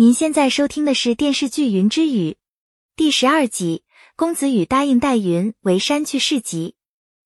[0.00, 2.30] 您现在收听的是电视剧《云之羽》
[2.94, 3.82] 第十二集。
[4.14, 6.76] 公子羽答应带云为山去市集。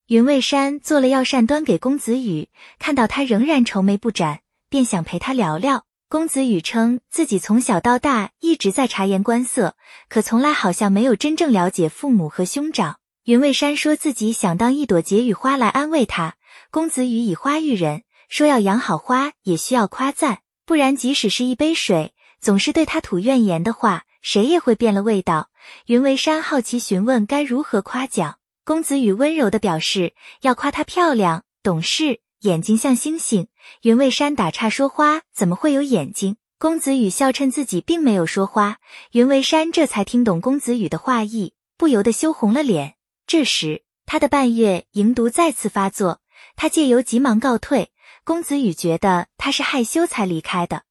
[0.07, 2.49] 云为山做了药膳端给公子羽，
[2.79, 4.41] 看到他仍然愁眉不展，
[4.71, 5.85] 便想陪他聊聊。
[6.09, 9.77] 公子羽称自己从小到大一直在察言观色，
[10.09, 12.97] 可从来好像没有真正了解父母和兄长。
[13.25, 16.37] 云为山说自己想当一朵解语花来安慰他。
[16.71, 22.15] 公子羽以花喻人，说要养好花也需要夸赞，不然即使是一杯水。
[22.43, 25.49] 总是对他吐怨言的话，谁也会变了味道。
[25.87, 33.47] 云为山好奇询问该如何夸奖，公子羽温柔的表示要夸她漂亮、懂事、眼睛像星星。
[33.83, 36.37] 云为山打岔说花怎么会有眼睛？
[36.59, 38.79] 公子羽笑称自己并没有说花。
[39.13, 42.95] 云为山这才听懂公子羽的话意，不由得羞红了脸。
[43.25, 46.21] 这时他的半月淫毒再次发作，
[46.57, 47.93] 他借由急忙告退。
[48.25, 50.83] 公子羽觉得他是害羞才离开的。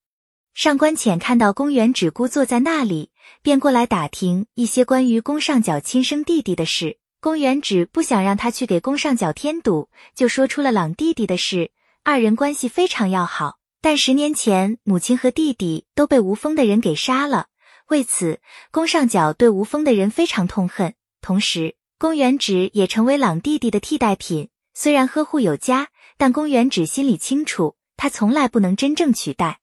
[0.53, 6.97] 上官浅看到公园只孤坐在那里，便过来打听一些关于宫上角亲生弟弟的事。
[7.21, 11.71] 公园只不想让他去给宫上角添堵，就说出了朗弟弟的事。
[12.03, 17.47] 二人关系非常要好，但十年前母亲和弟弟都被吴峰的人给杀了，
[17.87, 20.95] 为此宫上角对吴峰的人非常痛恨。
[21.21, 29.60] 同时，公园只也成为朗弟弟的替代品，虽然呵护有加，但公园只心里清楚，他从来不能真正取代。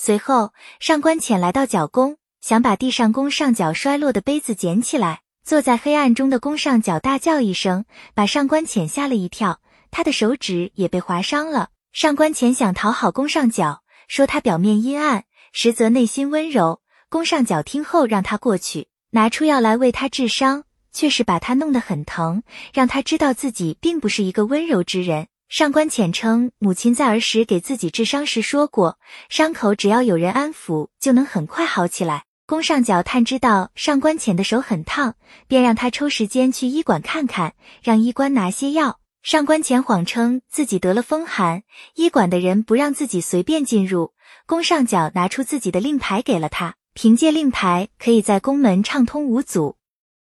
[0.00, 5.22] 随后，上官浅来到角宫，想把地上宫上角摔落的杯子捡起来。
[5.44, 9.60] 坐在黑暗中的宫上角大叫一声，把上官浅吓了一跳，
[9.90, 11.70] 他的手指也被划伤了。
[11.92, 16.80] 上官浅想讨好宫上角，说他表面阴暗，实则内心温柔。
[17.08, 25.26] 宫上角听后让他过去，拿出药来为他治伤，却是把他弄得很疼，让他知道自己并不是一个温柔之人。
[25.48, 28.98] 上官浅称，母亲在儿时给自己治伤时说过，
[29.30, 32.24] 伤口只要有人安抚，就能很快好起来。
[32.46, 35.14] 宫上角探知道上官浅的手很烫，
[35.46, 39.00] 便让他抽时间去医馆看看，让医官拿些药。
[39.22, 41.62] 上官浅谎称自己得了风寒，
[41.94, 44.12] 医馆的人不让自己随便进入。
[44.46, 49.76] 宫上角拿出自己的令牌给了他，凭借令牌可以在宫门畅通无阻。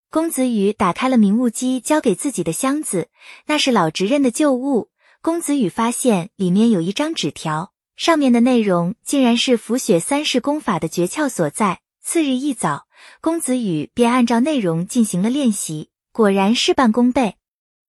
[0.10, 3.08] 公子羽打开了明雾机交给自己的箱子，
[3.48, 4.90] 那是老执刃的旧物。
[5.24, 11.80] 公子羽发现里面有一张纸条，上面的内容竟然是浮雪三式功法的诀窍所在。
[12.02, 12.88] 次日一早，
[13.22, 17.38] 公子羽便按照内容进行了练习，果然事半功倍。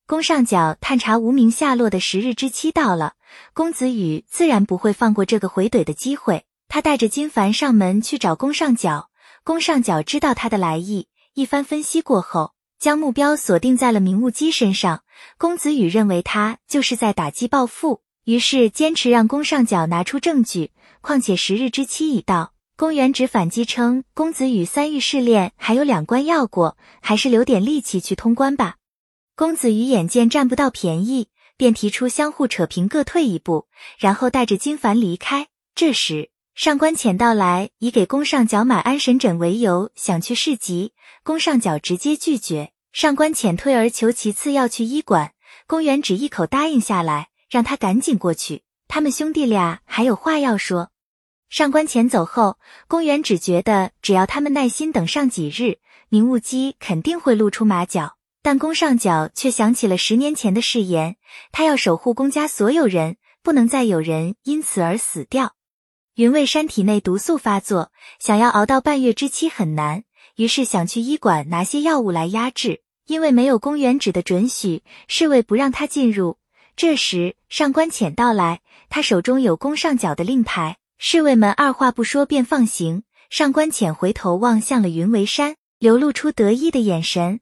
[0.07, 3.15] 宫上角探查无名下落的时日之期到了，
[3.53, 6.45] 公子羽自然不会放过这个回怼的机会。
[6.69, 9.11] 他带着金凡上门去找宫上角，
[9.43, 12.53] 宫上角知道他的来意，一番分析过后。
[12.79, 15.03] 将目标锁定在了明悟姬身上，
[15.39, 20.73] 公子羽认为他就是在打击报复，于是坚持让宫上角拿出证据。
[21.01, 28.77] 况且时日之期已到，公园只反击称公子羽三遇试炼还有两关要过，还是留点力气去通关吧。
[29.37, 33.69] 公子羽眼见占不到便宜，便提出相互扯平，各退一步，
[33.99, 35.49] 然后带着金凡离开。
[35.75, 40.93] 这时上官浅到来，以给宫上角买安神枕为由，想去市集，
[41.25, 42.71] 宫上角直接拒绝。
[42.93, 45.33] 上官浅退而求其次要去医馆，
[45.67, 48.63] 公园只一口答应下来，让他赶紧过去。
[48.87, 50.91] 他们兄弟俩还有话要说。
[51.51, 52.57] 上官浅走后，
[52.87, 55.79] 公园只觉得只要他们耐心等上几日，
[56.09, 58.17] 明雾姬肯定会露出马脚。
[58.43, 61.17] 但宫上角却想起了十年前的誓言，
[61.51, 65.57] 他要守护宫家所有人，不能再有人因此而死掉。
[66.15, 70.05] 云卫山体内毒素发作，想要熬到半月之期很难，
[70.37, 72.83] 于是想去医馆拿些药物来压制。
[73.07, 76.39] 因为没有公园指的准许，侍卫不让他进入。
[76.77, 83.03] 这时上官浅到来，他手中有宫上角的令牌，侍卫们二话不说便放行。
[83.29, 87.41] 上官浅回头望向了云为山，流露出得意的眼神。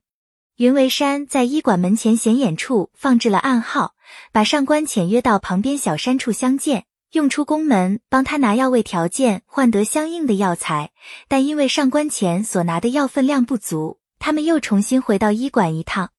[0.56, 3.94] 云为山在医馆门前显眼处放置了暗号，
[4.32, 10.92] 把上官浅约到旁边小山处相见，用出宫门帮他拿药为条件换得相应的药材，
[11.28, 13.98] 但因为上官浅所拿的药分量不足。
[14.18, 16.12] 他们又重新回到医馆一趟，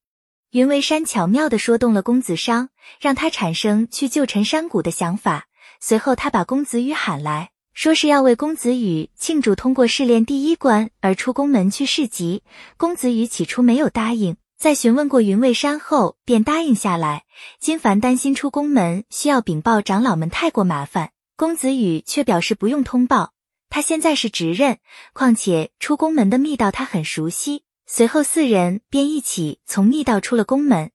[0.52, 2.70] 云为山巧妙地说动了公子商，
[3.02, 5.48] 让他产生去救陈山谷的想法。
[5.80, 12.44] 随后，他把公子羽喊来，说是要为公子羽庆祝通过试炼第一关而出宫门去市集。
[12.78, 17.26] 公子羽起初没有答应，在询问过云为山后，便答应下来。
[17.60, 23.34] 金凡担心出宫门需要禀报长老们太过麻烦，公子羽却表示不用通报，
[23.70, 24.78] 他现在是执刃，
[25.12, 27.66] 况且出宫门的密道他很熟悉。
[27.86, 30.92] 随后，四人便一起从密道出了宫门。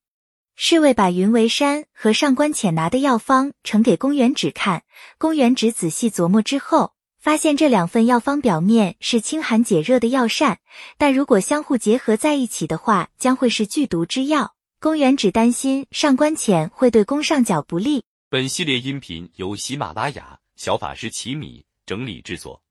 [0.56, 4.85] 侍卫把云为山和上官浅拿的药方呈给公园只看，
[5.19, 10.61] 公园只仔细琢磨之后，发现这两份药方表面是清寒解热的药膳，
[10.97, 14.55] 但如果相互结合在一起的话，将会是剧毒之药。
[14.79, 18.05] 公园只担心上官浅会对宫上角不利。
[18.29, 22.62] 本系列音频由喜马拉雅小法师奇米整理制作，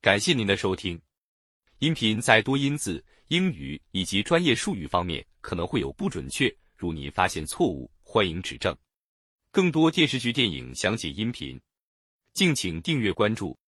[0.00, 1.00] 感谢您的收听。
[1.80, 8.76] 音频在多音字、英语以及专业术语方面可能会有不准确，如您发现错误，欢迎指正。
[9.50, 11.60] 更多电视剧、电影详解音频，
[12.34, 13.58] 敬请订阅关注。